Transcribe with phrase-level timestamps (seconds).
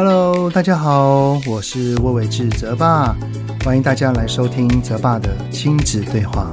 [0.00, 3.16] Hello，大家好，我是魏玮志泽爸，
[3.64, 6.46] 欢迎大家来收听泽爸的亲子对话。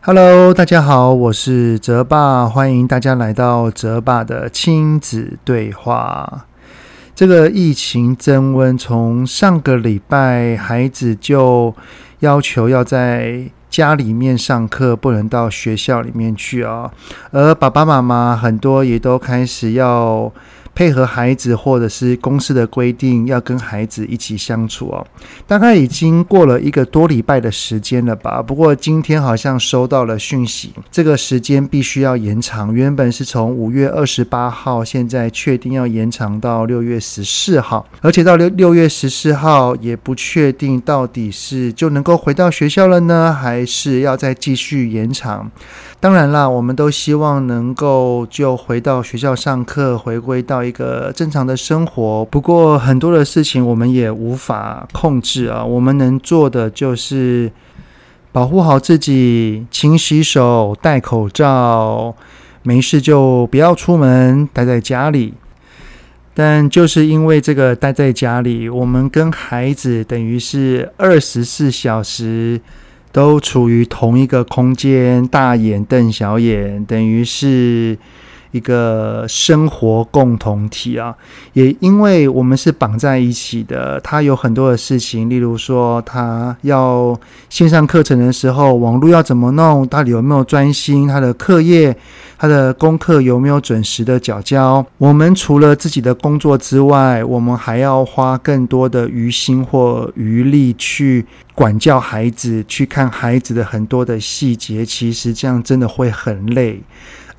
[0.00, 6.46] Hello，大家好，我是泽爸，欢迎大家来到泽爸的亲子对话。
[7.14, 11.72] 这个疫情增温，从上个礼拜孩子就
[12.18, 16.90] 要求要在家里面上课，不能到学校里面去啊，
[17.30, 20.30] 而爸爸妈妈很多也都开始要。
[20.80, 25.06] 配合孩子，或者是公司的规定，要跟孩子一起相处哦。
[25.46, 28.40] 大概已经过了一个多礼拜的时间了吧。
[28.40, 32.74] 不过今天好像收到了讯息，这个时间必须要延长。
[32.74, 45.50] 原本是从五月二十八号，现在确定要延长到六月十四号，而且到六六月十四号也不确定到底是就能够回到学校了呢，还是要再继续延长。
[46.00, 52.24] 当然啦，我们都希望能够就回到学校上课，回归到一个正常的生活。
[52.24, 57.52] 不过很多的事情我们也无法控制啊，我们能做的就是
[58.32, 62.14] 保护好自己，勤洗手，戴口罩，
[62.62, 65.34] 没事就不要出门，待在家里。
[66.32, 72.58] 但就是因为这个待在家里，我们跟孩子等于是二十四小时。
[73.12, 77.98] 都处于同一个空间，大眼瞪小眼，等于是
[78.50, 81.14] 一个生活共同体啊。
[81.52, 91.96] 也因为我们是绑在一起的，他有很多的事情，例如说他要线上课程的时候，网络要怎么弄，到底有没有专心，他的课业。
[92.42, 94.82] 他的功课有没有准时的缴交？
[94.96, 104.86] 我们除了自己的工作之外，我们还要花更多的余心或余力去管教孩子，去看孩子的很多的细节。
[104.86, 106.80] 其实这样真的会很累，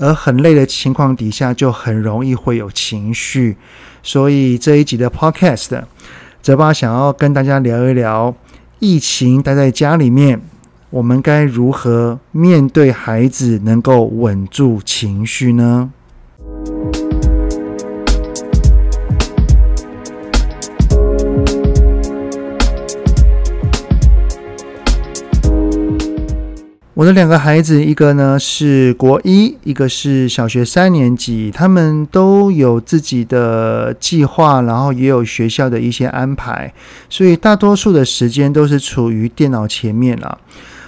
[0.02, 3.56] 而很累的情况底下，就很容易会有情绪。
[4.02, 5.84] 所以这一集的 Podcast，
[6.42, 8.36] 泽巴想要跟大家聊一聊
[8.80, 10.42] 疫情待在家里面。
[10.90, 15.92] 我们该如何面对孩子，能够稳住情绪呢？
[27.02, 36.72] 我的两个孩子，一个呢是国一，一个是小学三年级，他们都有自己的计划，然后也有学校的一些安排，
[37.10, 40.38] 所以大多数的时间都是处于电脑前面了。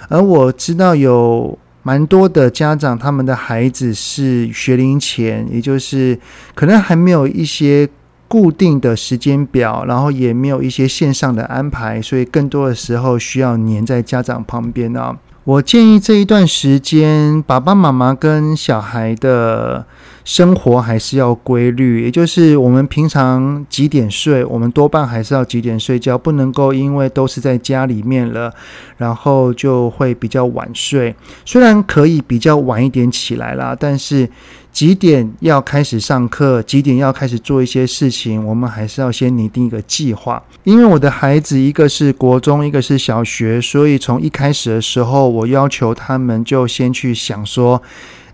[0.08, 6.16] 而我知道有蛮多的家长，他们的孩子是学龄前，也就是
[6.54, 7.88] 可能还没有一些
[8.28, 15.16] 固定的时间表，然后也没有一些线上的安排，所以更多的时候需要黏在家长旁边啊。
[15.44, 19.84] 我建议这一段时间，爸爸妈妈跟小孩的
[20.24, 28.50] 生活还是要规律，也就是我们平常几点睡，我们多半还是要几点睡觉，不能够因为都是在家里面了，
[28.96, 31.14] 然后就会比较晚睡。
[31.44, 34.26] 虽然可以比较晚一点起来啦，但是
[34.74, 40.42] 几点要开始上课，几点要开始做一些事情，我们还是要先拟定一个计划。
[40.64, 47.80] 因为我的孩子一个是国中，一个是小学，所以从一开始的时候，我要求他们就先去想说。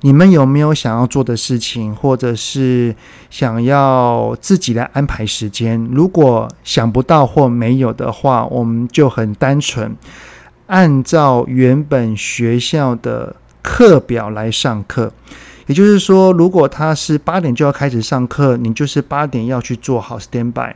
[0.02, 2.96] 你们有没有想要做的事情，或者是
[3.28, 5.78] 想要自己来安排时间？
[5.92, 9.94] 如果想不到或没有的话，我们就很单纯，
[10.68, 15.12] 按照原本学校的课表来上课。
[15.70, 20.74] 也就是说，如果他是八点就要开始上课，你就是八点要去做好 stand by。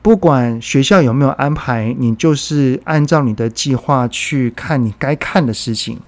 [0.00, 6.00] 不管学校有没有安排，你就是按照你的计划去看你该看的事情。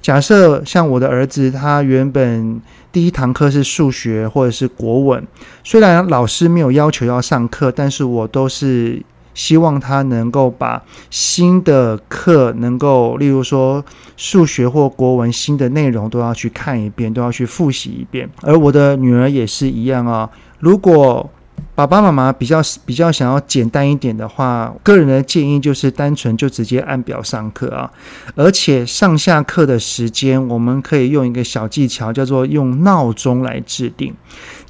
[0.00, 2.60] 假设像我的儿子，他原本
[2.92, 5.26] 第一堂课是数学或者是国文，
[5.64, 9.02] 虽然老师没有要求要上课，但是我都是
[9.34, 13.84] 希望他能够把新的课能够，例如说
[14.16, 18.28] 数学或国文新的内容都要去看一遍，都要去复习一遍。
[18.42, 21.28] 而我的女儿也是一样啊，如果
[21.76, 27.90] 爸爸妈妈比较比较想要简单一点的话，个人的建议就是单纯就直接按表上课啊，
[28.36, 34.14] 而且上下课的时间我们可以用一个小技巧，叫做用闹钟来制定。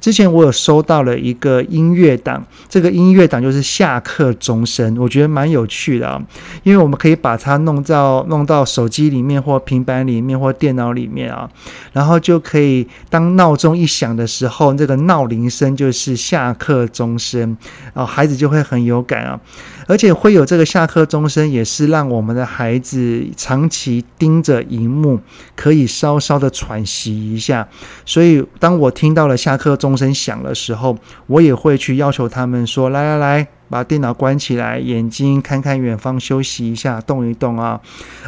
[0.05, 6.21] 之前我有收到了一个音乐档，这个音乐档就是下课钟声，我觉得蛮有趣的啊，
[6.61, 11.49] 因为我们可以把它弄到弄到手机里面或平板里面或电脑里面啊，
[11.91, 16.85] 然后就可以当闹钟一响的时候，这个闹铃声就是下课。
[16.91, 17.57] 钟声，
[17.93, 19.39] 哦，孩子就会很有感啊。
[19.87, 25.19] 而且会有这个下课钟声，也是让我们的孩子长期盯着荧幕，
[25.55, 27.67] 可以稍稍的喘息一下。
[28.05, 30.97] 所以，当我听到了下课钟声响的时候，
[31.27, 37.79] 我也会去要求他们说：“来来来，把电脑关起来，眼睛看看远方，休息一下，动一动啊，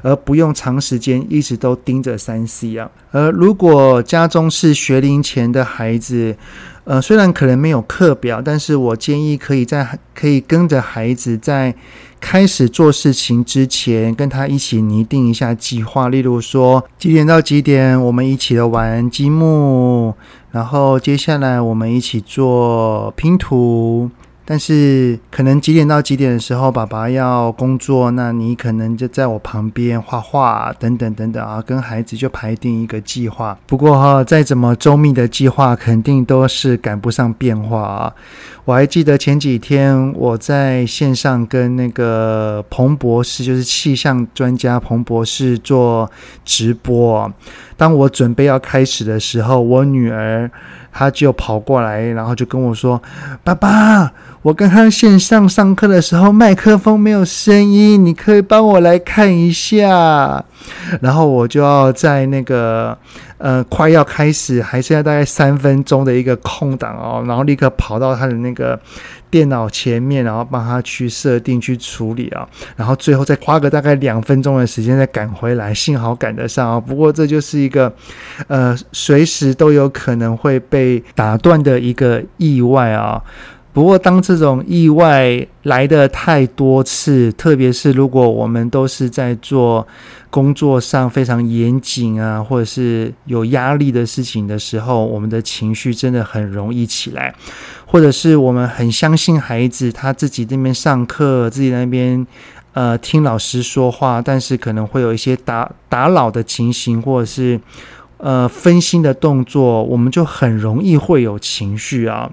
[0.04, 6.36] 而不用长时间一直都盯着三 C 啊。”而如果家中是学龄前的孩子，
[6.84, 11.75] 呃，虽然可能没有课表，但是我建议可以在可以跟着孩子在
[12.19, 16.10] 开始做事情之前，跟他一起拟定一下计划。
[16.10, 20.13] 例如说，几点到几点我们一起的玩积木，
[20.51, 24.10] 然后接下来我们一起做拼图。
[24.50, 33.60] 但是可能几点到几点的时候，爸爸要工作，那你可能就在我旁边画画等等等等啊，跟孩子就排定一个计划。
[33.68, 38.14] 不过哈，再怎么周密的计划，肯定都是赶不上变化啊。
[38.64, 46.10] 我还记得前几天我在线上跟那个彭博士，就是气象专家彭博士做
[46.46, 47.30] 直播。
[47.78, 50.50] 当我准备要开始的时候，我女儿。
[51.00, 53.00] 她就跑过来，然后就跟我说
[53.46, 60.44] ：“爸爸，我刚刚线上上课的时候，麦克风没有声音，你可以帮我来看一下。”
[61.00, 62.98] 然后我就要在那个
[63.38, 68.80] 呃快要开始，还剩下大概三分钟的一个空档哦，然后立刻跑到他的那个。
[69.30, 76.80] 电脑前面，然后帮他去设定、去处理啊，然后最后再花个大概两分钟的时间再赶回来，幸好赶得上啊。
[76.80, 77.94] 不过这就是一个，
[78.48, 83.22] 呃，随时都有可能会被打断的一个意外啊。
[83.78, 89.88] 不过，当这种意外来的太多次，特别是如果我们都是在做
[90.32, 97.36] 工作上非常严谨啊，或者是有压力的事情的时候，我们的情绪真的很容易起来。
[97.86, 102.26] 或者是我们很相信孩子，他自己这边上课，自己那边
[102.74, 107.62] 呃听老师说话，但是可能会有一些打打扰的情形，或者是
[108.18, 112.32] 呃分心的动作，我们就很容易会有情绪啊。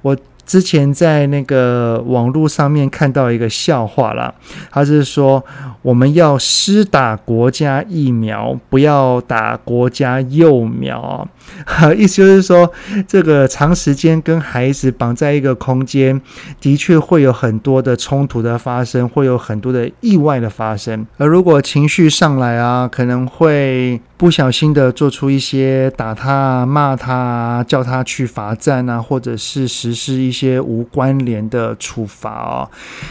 [0.00, 0.16] 我。
[0.50, 4.34] 之前在那个网络上面看到一个笑话啦，
[4.68, 5.44] 他是说
[5.82, 11.28] 我们要施打国家疫苗，不要打国家幼苗。
[11.96, 12.68] 意思就是说，
[13.06, 16.20] 这个长时间跟孩子绑在一个空间，
[16.60, 21.06] 的确会有很多的冲突的发生，会有很多的意外的发生。
[21.16, 24.00] 而如果情绪上来啊，可能会。
[24.20, 32.70] 不小心的做出一些打他、骂他、叫他去罚站啊，或者是实施一些些无关联的处罚哦。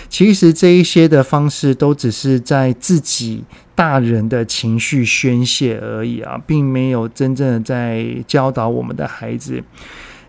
[0.10, 3.44] 其实这一些的方式都只是在自己
[3.76, 9.64] 大人的情绪宣泄而已啊，并没有真正的在教导我们的孩子。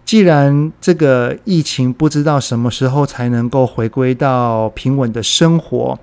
[0.05, 5.99] 既然这个疫情不知道什么时候才能够回归到平稳的生活。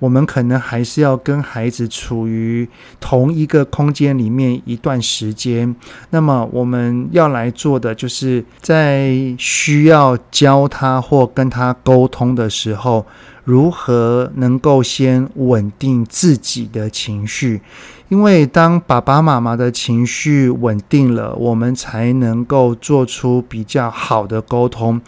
[0.00, 2.68] 我们可能还是要跟孩子处于
[2.98, 5.76] 同一个空间里面一段时间。
[6.10, 13.06] 那么我们要来做的，就是在需要教他或跟他沟通的时候，
[13.44, 17.60] 如何能够先稳定自己的情绪。
[18.08, 25.00] 因为当爸爸妈妈的情绪稳定了，我们才能够做出比较好的沟通。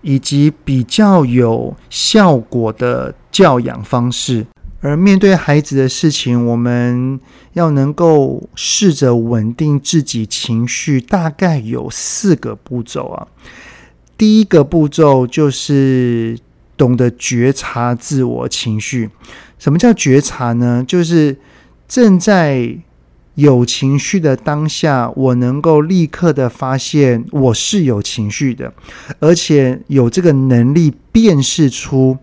[0.00, 4.46] 以及比较有效果的教养方式，
[4.80, 7.18] 而面对孩子的事情，我们
[7.54, 13.26] 要能够试着稳定自己情绪，大概有四个步骤啊。
[14.16, 16.38] 第一个步骤就是
[16.76, 19.10] 懂得觉察自我情绪。
[19.58, 20.84] 什么叫觉察呢？
[20.86, 21.36] 就是
[21.88, 22.78] 正在
[23.38, 28.72] 有情绪的当下，我能够立刻的发现我是有情绪的，
[29.20, 32.18] 而且有这个能力辨识出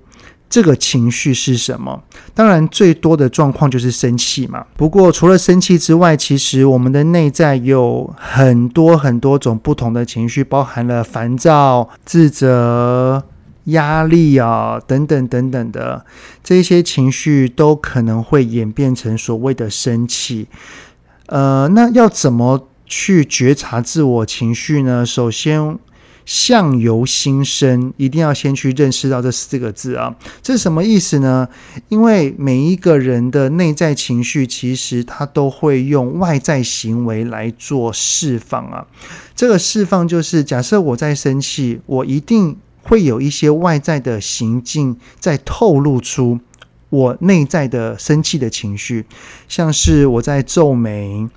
[0.49, 2.03] 这个情绪是什么。
[2.33, 4.65] 当然，最多的状况就是生气嘛。
[4.75, 13.23] 不过，除了生气之外，其实我们的内在有很多很多种不同的情绪，包含了烦躁、自责、
[13.65, 16.05] 压力啊等等等等的
[16.43, 20.47] 这些情绪，都可能会演变成所谓的生气。
[21.27, 25.05] 呃，那要怎么去觉察自我情绪呢？
[25.05, 25.77] 首先，
[26.23, 30.15] 相由心生，一定要先去认识到这四个字啊。
[30.41, 31.47] 这是什么意思呢？
[31.89, 38.85] 因为每一个人的内在情绪，其实他都会用外在行为来做释放啊。
[39.35, 46.39] 这个释放就是，假设我在生气，我一定会有一些外在的行径在透露出。
[46.89, 49.05] 我内在的生气的情绪，
[49.47, 51.27] 像是我在皱眉，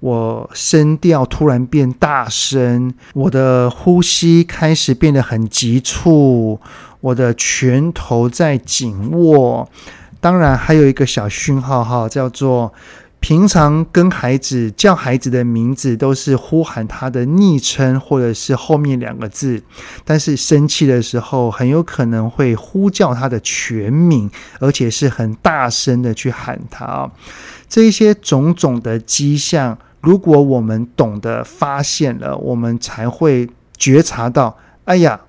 [0.00, 6.58] 我声调突然变大声，我的呼吸开始变得很急促，
[7.00, 9.68] 我的拳头在紧握。
[10.20, 12.72] 当然，还有一个小讯号哈，叫做
[13.22, 19.62] 平常跟孩子叫孩子的名字都是呼喊他的昵称或者是后面两个字，
[20.04, 27.08] 但是生气的时候很有可能会呼叫他的全名，而且是很大声的去喊他。
[27.68, 29.78] 这一些种种的迹象。
[30.00, 35.20] 如果我们懂得发现了，我们才会觉察到，哎呀，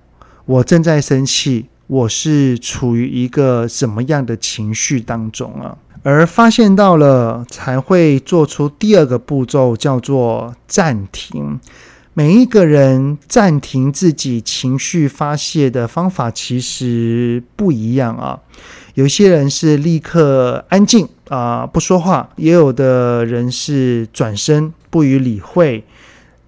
[0.45, 5.77] 我正在生气，我是处于一个什么样的情绪当中啊？
[6.01, 11.59] 而发现到了，才会做出第二个步骤，叫做暂停。
[12.15, 18.39] 每一个人暂停自己情绪发泄的方法其实不一样啊。
[18.95, 25.85] 有些人是立刻安静啊、不说话；也有的人是转身不予理会。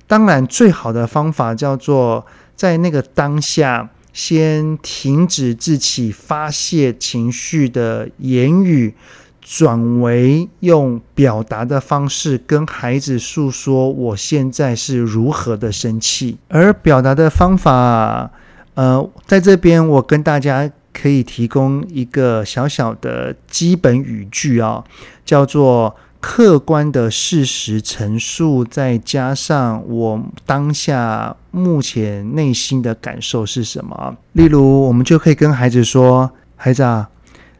[0.08, 2.25] 当然，最好的方法叫做
[2.56, 8.95] 在那个当下先停止自己发泄情绪的言语，
[9.41, 16.38] 转为用表达的方式跟孩子诉说我现在是如何的生气。
[16.48, 18.31] 而表达的方法，
[18.74, 20.72] 呃，在这边我跟大家。
[20.98, 24.81] 可以提供一个小小的基本语句啊，
[25.25, 25.93] 叫做
[26.27, 34.17] 客观的事实陈述，再加上我当下目前内心的感受是什么。
[34.32, 37.08] 例如，我们就可以跟孩子说：“孩子啊，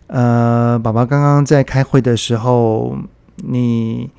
[0.08, 2.98] 呃，爸爸刚刚在开会的时候，
[3.36, 4.10] 你。”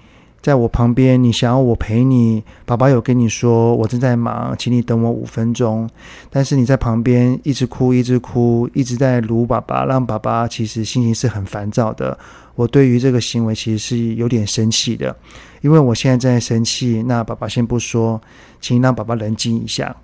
[0.43, 5.91] 在我旁边，你想要我陪你，爸爸有跟你说我正在忙，请你等我五分钟。
[6.31, 12.17] 但是你在旁边一直哭，一直哭，一直在撸爸爸，让爸爸其实心情是很烦躁的。
[12.57, 15.17] 我对于这个行为其实是有点生气的，
[15.61, 17.05] 因为我现在正在生气。
[17.07, 18.21] 那爸爸先不说，
[18.61, 19.95] 请让爸爸冷静一下，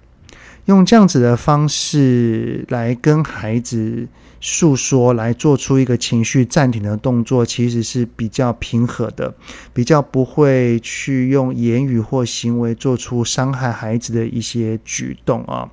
[0.67, 4.07] 用这样子的方式来跟孩子。
[4.45, 9.33] 诉说来做出一个情绪暂停的动作，其实是比较平和的，
[9.73, 15.71] 比较不会去用言语或行为做出伤害孩子的一些举动啊。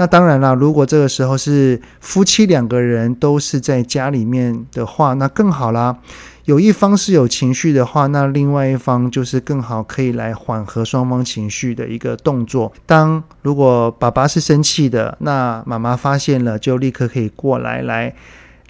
[0.00, 5.98] 那当然了，如果这个时候是夫妻两个人都是在家里面的话，那更好啦。
[6.46, 12.72] 有一方是有情绪的话，那另外一方就是更好可以来缓和双方情绪的一个动作。
[12.86, 18.14] 当如果爸爸是生气的，那妈妈发现了就立刻可以过来，来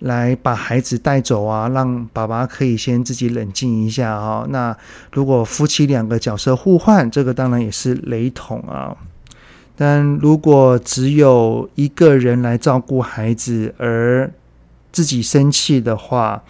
[0.00, 4.44] 来把孩子带走啊，让爸爸可以先自己冷静一下啊。
[4.48, 4.76] 那
[5.12, 8.96] 如果夫妻两个角色互换，这个当然也是雷同啊。
[9.82, 14.30] 但如果只有一个人来照顾孩子，而
[14.92, 16.42] 自己生气的话，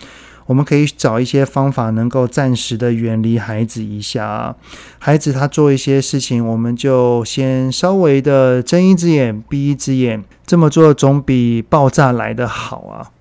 [0.47, 4.57] 我们可以找一些方法，能够暂时的远离孩子一下。
[4.99, 13.13] 孩子他做一些事情，我们就先稍微的睁一只眼闭一只眼，这么做总比爆炸来得好啊。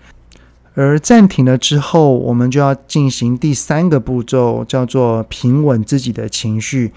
[0.73, 6.93] 而暂停了之后，我们就要进行第三个步骤，叫做平稳自己的情绪。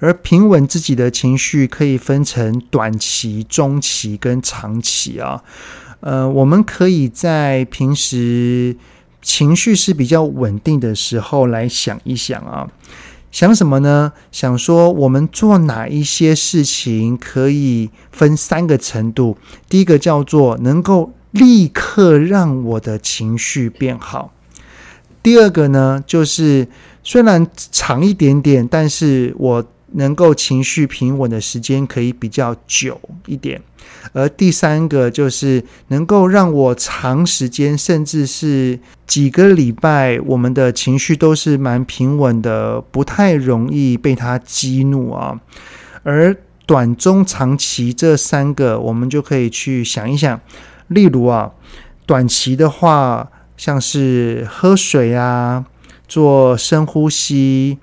[0.00, 5.44] 而平稳自己的情绪可以分成短期、中期跟长期啊。
[6.00, 8.76] 呃，我们可以在平时。
[9.22, 12.66] 情绪是比较稳定的时候，来想一想啊，
[13.30, 14.14] 想什么呢？
[14.32, 19.36] 想说我们做哪一些事情可以分三个程度。
[19.68, 24.32] 第一个叫做能够立刻让我的情绪变好。
[25.22, 26.66] 第二个呢，就是
[27.04, 29.66] 虽然长一点点，但是我。
[29.92, 33.60] 能够情绪平稳的时间可以比较久一点，
[34.12, 45.40] 而第三个就是能够让我长时间，甚至是几个礼拜，我们的情绪都是蛮平稳的，不太容易被他激怒啊。
[46.02, 50.40] 而短中长期这三个，我们就可以去想一想。
[50.86, 51.52] 例如啊，
[52.06, 55.64] 短期的话，像是喝水啊，
[56.06, 57.78] 做深呼吸，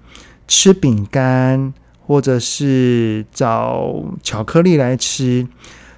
[0.48, 1.74] 吃饼干。
[2.08, 5.46] 或者是找巧克力来吃，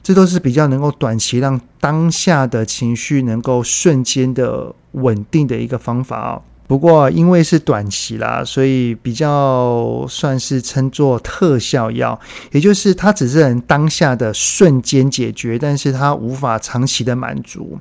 [0.01, 6.41] 这都是比较能够短期让当下的情绪能够瞬间的稳定的一个方法哦。
[6.65, 12.19] 不过因为是短期啦，所以比较算是称作特效药，
[12.51, 17.77] 也就是它只是能当下的瞬间解决，但是它无法长期的满足。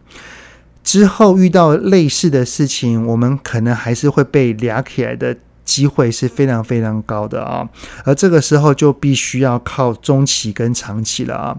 [0.85, 5.35] 之后遇到类似的事情，我们可能还是会被抓起来的。
[5.69, 7.69] 机会是非常非常高的啊，
[8.07, 11.57] 而这个时候就必须要靠中期跟长期了啊。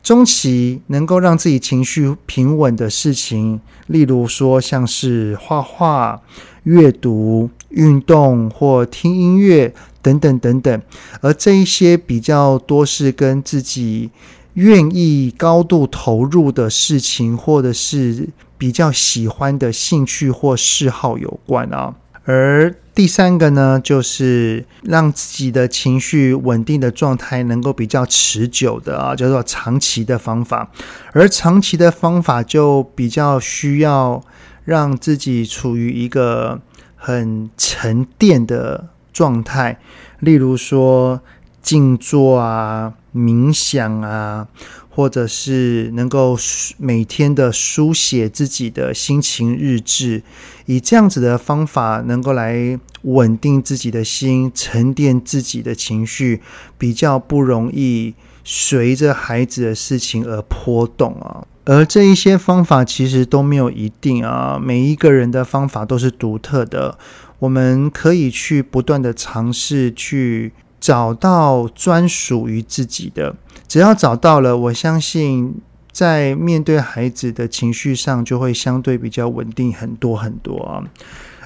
[0.00, 6.22] 中期能够让自己情绪平稳的事情，例如说像是画画、
[6.62, 10.80] 阅读、运动或听音乐等等等等，
[11.20, 14.10] 而这一些比较多是跟自己
[14.54, 21.92] 愿意高度投入的事情，或者是比较喜欢的兴趣或嗜好有关啊。
[22.24, 30.68] 而第三个呢，就是让自己的情绪稳定的状态能够比较持久的啊，叫做长期的方法。
[31.12, 34.20] 而长期的方法就比较需要
[34.64, 36.60] 让自己处于一个
[36.96, 39.78] 很沉淀的状态，
[40.18, 41.20] 例如说
[41.62, 42.94] 静坐啊。
[43.14, 44.46] 冥想啊，
[44.90, 46.38] 或者是能够
[46.76, 50.22] 每天的书写自己的心情日志，
[50.68, 56.42] 以这样子的方法，能够来稳定自己的心，沉淀自己的情绪，
[56.76, 61.46] 比较不容易随着孩子的事情而波动啊。
[61.64, 66.98] 而这一些方法其实都没有一定啊，每一个人的方法都是独特的，
[67.38, 70.52] 我们可以去不断的尝试去。
[70.80, 73.34] 找到专属于自己的，
[73.66, 75.52] 只要找到了，我相信
[75.98, 80.84] 在面对孩子的情绪上，就会相对比较稳定很多很多啊。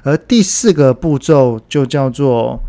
[0.02, 2.60] 而第四个步骤就叫做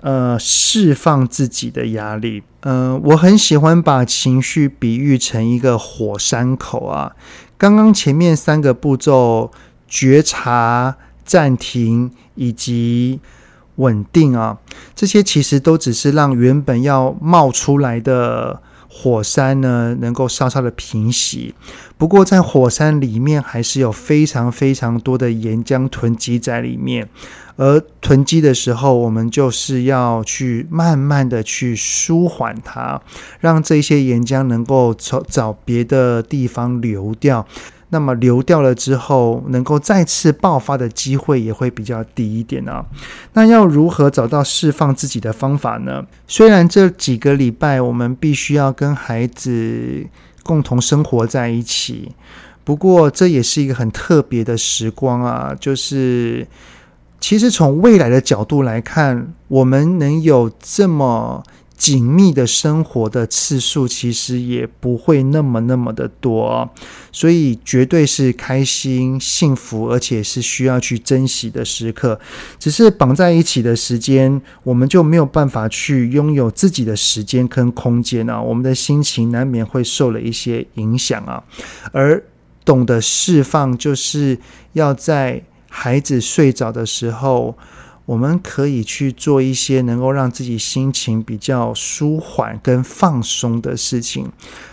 [0.00, 2.44] 呃释放自己的压力。
[2.60, 7.16] 嗯、我很喜欢把情绪比喻成一个火山口啊。
[7.58, 9.50] 刚刚前面三个步骤：
[9.88, 13.18] 觉察、暂停以及。
[13.78, 14.56] 稳定啊，
[14.94, 18.62] 这些其实都只是让原本要冒出来的
[18.96, 21.52] 火山呢，能够稍稍的平息。
[21.98, 27.08] 不过，在火山里面还是有非常非常多的岩浆囤积在里面，
[27.56, 33.02] 而囤积的时候，我们就是要去慢慢的去舒缓它，
[33.40, 37.44] 让这些岩浆能够从找别的地方流掉。
[37.94, 42.84] 那么流掉了之后，能够再次爆发的机会也会比较低一点啊。
[43.34, 46.04] 那要如何找到释放自己的方法呢？
[46.26, 50.04] 虽然这几个礼拜我们必须要跟孩子
[50.42, 52.10] 共同生活在一起，
[52.64, 55.54] 不过这也是一个很特别的时光啊。
[55.60, 56.44] 就是
[57.20, 61.44] 其实从未来的角度来看，我们能有这么。
[61.76, 66.70] 紧密的生活的次数其实也不会那么那么的多，
[67.10, 72.18] 所以绝对是开心、幸福，而且是需要去珍惜的时刻。
[72.58, 81.42] 只是绑在一起的时间，我们就没有办法去拥有自己的时间跟空间啊，我们的心情难免会受了一些影响啊。
[81.90, 82.22] 而
[82.64, 84.38] 懂得释放，就是
[84.74, 87.58] 要在孩子睡着的时候。
[88.06, 94.30] 我们可以去做一些能够让自己心情比较舒缓跟放松的事情。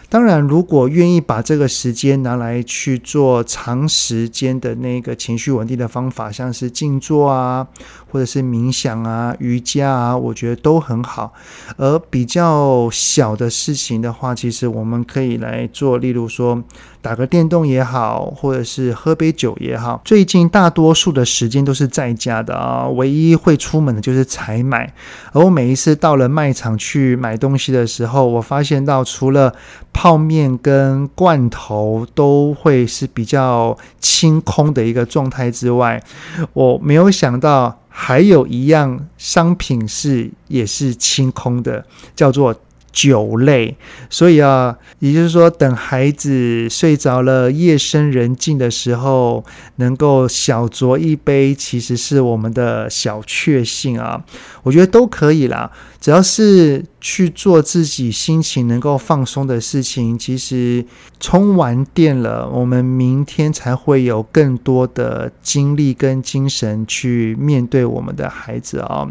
[0.10, 7.65] 当然，如果愿意把这个时间拿来去做长时间的那个情绪稳定的方法，像是静坐啊，
[8.12, 11.32] 或者是冥想啊、瑜伽啊，我觉得都很好。
[11.78, 16.62] 而比较小的事情的话，其实我们可以来做，例如说
[17.02, 20.00] 打个电动也好，或者是喝杯酒也好。
[20.06, 24.94] 最近大多数的时间都是在家的啊，唯一会出门的就是采买。
[25.34, 29.54] 而我每一次到了卖场去买东西的时候，我发现到除了
[29.92, 36.02] 泡面跟罐头都会是比较清空的一个状态之外，
[36.54, 41.84] 我没有想到还有一样商品是也是清空的，
[42.16, 42.56] 叫做
[42.92, 43.76] 酒类。
[44.10, 49.44] 所以啊，也就是说，等孩子睡着了，夜深人静的时候，
[49.78, 54.24] 能够小酌一杯，其实是我们的小确幸啊。
[54.64, 55.72] 我觉得都可以啦。
[56.00, 60.86] 只要是去做自己心情能够放松的事情，其实
[61.20, 69.10] 充完电了，我们明天才会有更多的精力跟精神去面对我们的孩子啊。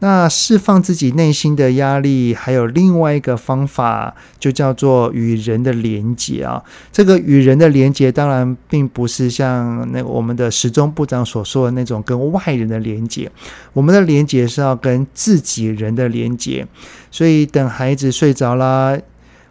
[0.00, 6.62] 那释放自己内心的压力，还有另外一个方法，就叫做与人的连结啊。
[6.92, 13.30] 这个与人的连结，当然并不是像那我们的时钟部长所说的那种跟外人的连结，
[13.72, 16.66] 我们的连结是要跟自己人的连结。
[17.14, 18.98] 所以等孩子睡着了，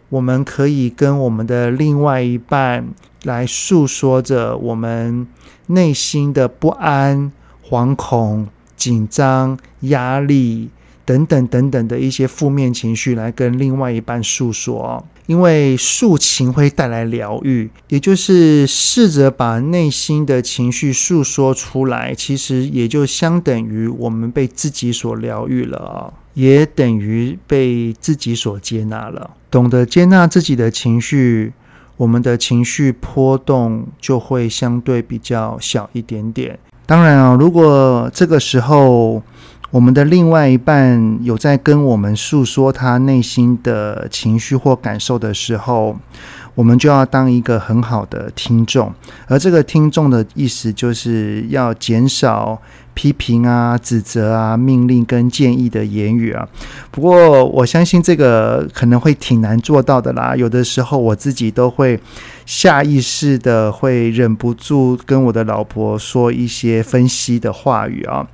[0.10, 2.89] 我们可以跟我们的另外一半
[3.23, 5.26] 来诉说着我们
[5.67, 7.32] 内心的不安、
[7.65, 8.49] 惶恐。
[8.76, 10.69] 紧张、压力
[11.06, 15.06] 等等等等的一些负面情绪，来跟另外一半诉说。
[15.25, 29.31] 因为诉情会带来疗愈，也就是试着把内心的情绪诉说出来，其实也就相等于我们被自己所疗愈了啊，也等于被自己所接纳了。
[29.49, 31.53] 懂得接纳自己的情绪，
[31.95, 36.59] 我们的情绪波动就会相对比较小一点点。
[36.86, 39.23] 当然啊，如果这个时候，
[39.73, 45.97] 我们的另外一半有在跟我们诉说他内心的情绪或感受的时候，
[46.53, 48.93] 我们就要当一个很好的听众。
[49.27, 52.62] 而这个听众的意思，就是要减少
[52.93, 56.47] 批评啊、指责啊、命令跟建议的言语啊。
[56.91, 60.36] 不过，我相信这个可能会挺难做到的啦。
[60.36, 61.99] 有的时候，我自己都会
[62.45, 68.27] 下意识的会忍不住跟我的老婆说一些分析的话语啊。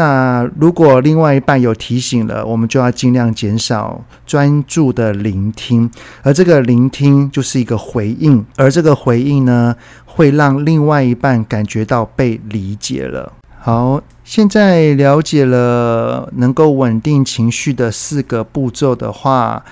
[0.00, 5.90] 那如果另外一半有提醒了，我们就要尽量减少专注的聆听，
[6.22, 13.30] 而这个聆听就是一个回应，而这个回应呢，会让另外一半感觉到被理解了。
[13.58, 19.62] 好，现在了解了能够稳定情绪的四个步骤的话，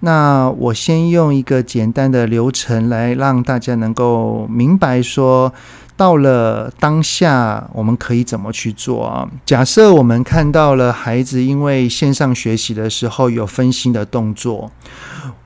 [0.00, 5.50] 那我先用一个简单的流程来让大家能够明白说。
[5.98, 9.28] 到了当下，我们可以怎么去做啊？
[9.44, 14.70] 假设我们看到了孩子因为线上学习的时候有分心的动作，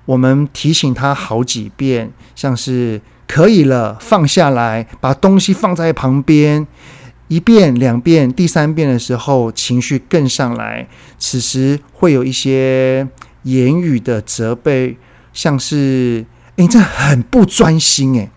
[0.04, 6.66] 我们提醒他好几遍，像是可以了，放下来，把东西放在旁边，
[7.28, 10.86] 一遍、两遍、第三遍的时候，情绪更上来，
[11.18, 13.08] 此时会有一些
[13.44, 14.98] 言语的责备，
[15.32, 18.28] 像是“诶，这很不专心”诶。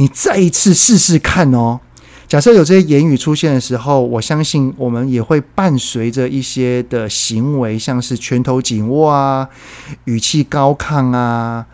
[0.00, 1.78] 你再一次试试看哦。
[2.26, 9.46] 假设有这些言语出现的时候，我相信我们也会伴随着一些的行为，像是拳头紧握啊、
[10.04, 11.66] 语气高亢啊、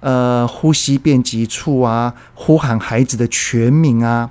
[0.00, 4.28] 呃、呼吸变急促啊、呼喊孩子的全名啊。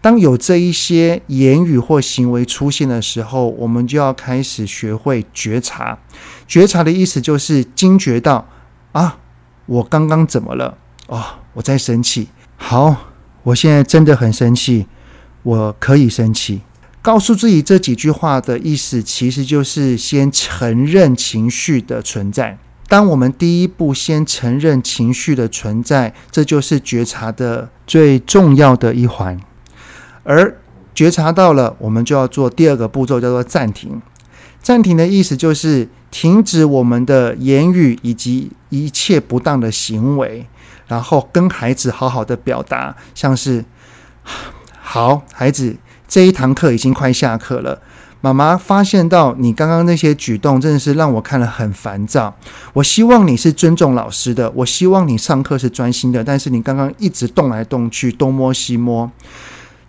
[0.00, 5.98] 当有这一些言语或行为出现的时候，我们就要开始学会觉察。
[6.46, 8.46] 觉察的意思就是惊觉到
[8.92, 9.18] 啊，
[9.66, 10.78] 我刚刚怎么了？
[11.08, 12.28] 哦，我在生气。
[12.56, 13.12] 好，
[13.42, 14.86] 我现在真的很生气，
[15.42, 16.62] 我可以生气。
[17.02, 22.56] 告诉自己这几句话的意思，其实就是先承认情绪的存在。
[22.88, 29.38] 当我们第一步先承认情绪的存在，这就是觉察的最重要的一环。
[30.22, 30.56] 而
[30.94, 34.00] 觉察到了，我们就要做第二个步骤，叫做暂停。
[34.62, 40.46] 暂停的意思就是停止我们的言语以及一切不当的行为。
[40.86, 43.64] 然后跟孩子好好的表达，像是
[44.80, 47.80] 好，孩子，这一堂课已经快下课了。
[48.20, 52.34] 妈妈发现到你刚刚那些举动，真的是让我看了很烦躁。
[52.72, 56.24] 我希望你是尊重老师的，我希望你上课是专心的。
[56.24, 59.10] 但是你刚刚一直动来动去，东摸西摸。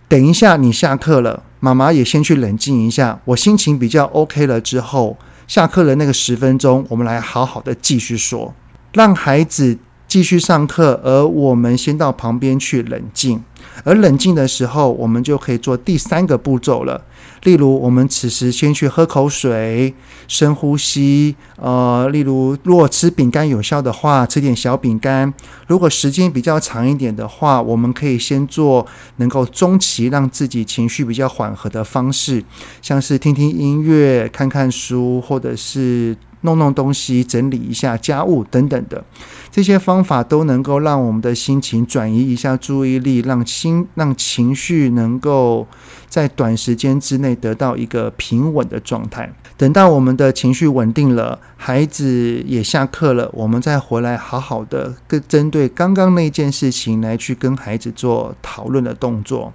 [0.10, 3.20] 等一下你下课了，妈妈也先去冷静一下。
[3.24, 8.54] 我心情比较 OK 了之后，下课的那个十分钟，我们来好好的继续说，
[8.92, 9.78] 让孩子。
[10.16, 13.44] 继续上课，而我们先到旁边去冷静。
[13.84, 17.04] 而冷静的时候，我们就可以做第三个步骤了。
[17.44, 19.94] 例如，我们此时先去喝口水，
[20.30, 21.36] 深呼吸。
[21.58, 25.34] 呃，例如，如果吃饼干有效的话，吃点小饼干。
[25.68, 32.42] 如果时间比较长一点的话，我们可以先做能够中期让自己情绪比较缓和的方式，
[32.82, 36.16] 像是听听音乐、看看书，或者是。
[36.46, 39.04] 弄弄东西，整理一下家务等等的，
[39.52, 45.68] 这些方法都能够让我们的心情转移一下注意力，让心让情绪能够
[46.08, 49.30] 在短时间之内得到一个平稳的状态。
[49.58, 59.54] 等到我们的情绪稳定了，孩子也下课了，我们再回来好好的跟针对刚刚那件事情来去跟孩子做讨论的动作。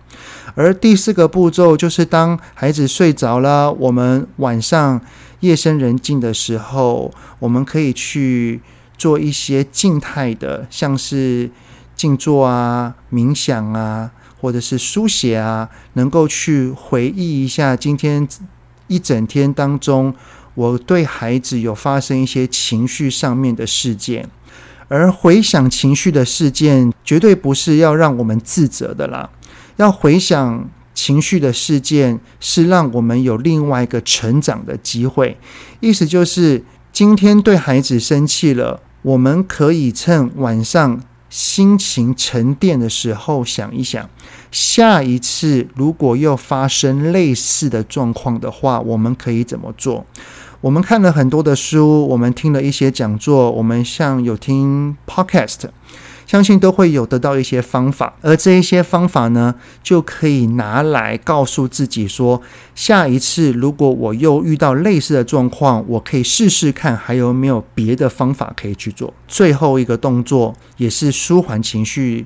[0.55, 5.01] 而第四个步骤就是当孩子睡着了，我们晚上。
[5.41, 8.61] 夜深人静的时候，我们可以去
[8.97, 11.51] 做一些静态的，像是
[11.97, 18.29] 静坐啊、冥想啊，或者是书写啊，能够去回忆一下今天
[18.87, 20.15] 一整天当中，
[20.55, 24.29] 我对孩子有发生一些情绪上面的事件，
[24.89, 29.31] 而回想情绪的事件，绝对不是要让我们自责的啦，
[29.77, 30.69] 要回想。
[31.03, 35.39] 情绪的事件是让我们有另外一个成长的机会，
[35.81, 44.11] 意思就是今天对孩子生气了，我们可以趁晚上心情沉淀的时候想一想，
[44.53, 50.05] 下一次如果又发生类似的状况的话，我们可以怎么做？
[50.61, 55.61] 我们看了很多的书，我们听了一些讲座，我们像有听 Podcast，
[56.31, 62.41] 相信都会有得到一些方法，而这一些方法呢，就可以拿来告诉自己说，
[62.73, 69.13] 下一次如果我又遇到类似的状况，我可以试试看还有没有别的方法可以去做。
[69.27, 72.25] 最后一个动作也是舒缓情绪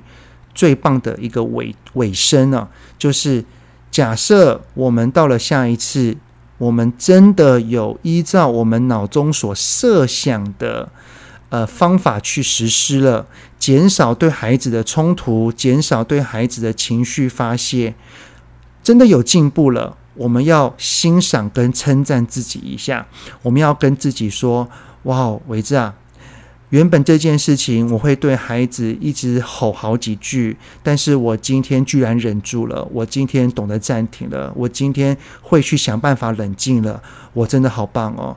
[0.53, 2.67] 最棒的一个尾尾声呢，
[2.99, 3.43] 就是
[3.89, 6.15] 假设我们到了下一次。
[6.57, 10.87] 我们真的有依照我们脑中所设想的
[11.55, 13.25] 呃方法去实施了，
[13.57, 17.95] 减少对孩子的冲突，减少对孩子的情绪发泄，
[18.83, 19.95] 真的有进步了。
[20.15, 23.07] 我们要欣赏跟称赞自己一下，
[23.43, 24.69] 我们要跟自己说
[25.03, 25.95] ：“哇，伟志啊！”
[26.71, 37.01] 原本这件事情我会对孩子一直吼好几句，但是我今天居然忍住了，我今天懂得暂停了，我今天会去想办法冷静了，
[37.33, 38.35] 我真的好棒哦，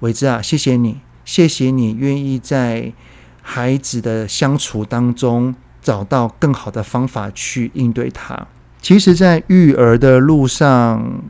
[0.00, 1.00] 伟志啊，谢谢你，
[1.32, 2.92] 谢谢你愿意在
[3.40, 8.48] 孩子的相处当中找到更好的方法去应对他。
[8.82, 11.22] 其实，在育儿的路上。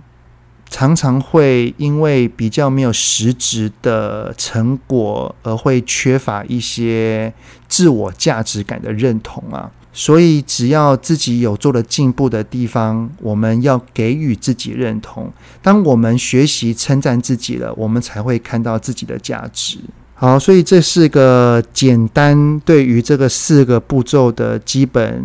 [0.73, 7.35] 常常会因为比较没有实质的成果，而会缺乏一些
[7.67, 9.69] 自我价值感的认同啊。
[9.93, 15.33] 所以，只要自己有做了进步的地方，我们要给予自己认同。
[15.63, 19.79] 当我们学习称赞自己了，我们才会看到自己的价值。
[20.15, 25.23] 好，所以这是个简单对于这个四个步骤的基本。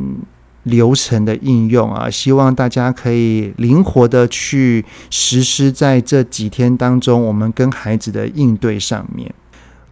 [0.66, 9.32] 流程的应用啊，希望大家可以灵活的去实施在这几天当中，我们跟孩子的应对上面。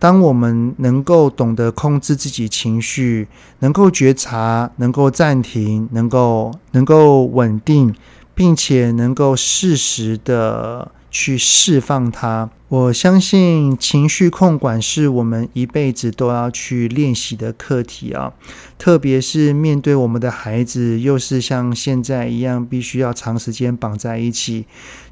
[0.03, 7.95] 当我们能够懂得控制自己情绪，能够觉察，能够暂停，能够能够稳定，
[8.35, 10.91] 并且能够适时的。
[11.15, 12.49] 去释放它。
[12.69, 18.33] 我相信情绪控管是我们一辈子都要去练习的课题啊，
[18.79, 24.65] 特别是面对我们的孩子，又是像现在一样必须要长时间绑在一起，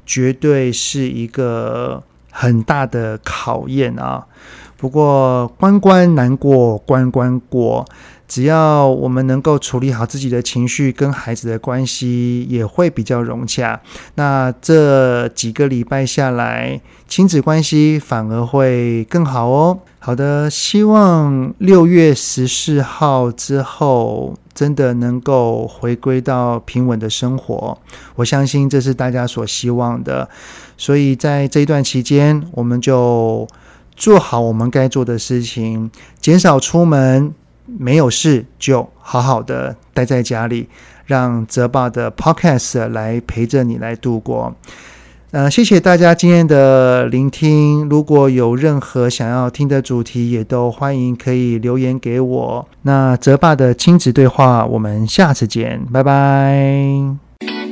[0.04, 2.02] 绝对是一个
[2.32, 4.26] 很大的考验啊。
[4.82, 7.86] 不过关关难过关关过。
[8.26, 13.80] 只要我们能够处理好自己的情绪，跟孩子的关系也会比较融洽。
[14.16, 19.78] 那这几个礼拜下来，亲子关系反而会更好哦。
[20.00, 27.78] 好的，希望六月十四号之后真的能够回归到平稳的生活。
[28.16, 30.28] 我相信这是大家所希望的。
[30.76, 33.46] 所以在这一段期间，我们就
[33.96, 37.34] 做好我们该做的事情，减少出门。
[37.78, 40.68] 没有事就好好的待在家里，
[41.06, 44.54] 让泽爸的 Podcast 来陪着你来度过。
[45.30, 47.88] 呃，谢谢大家今天的聆听。
[47.88, 52.68] 如果有任何想要听的主题，也都欢迎可以留言给我。
[52.82, 57.71] 那泽爸的亲子对话，我们下次见，拜拜。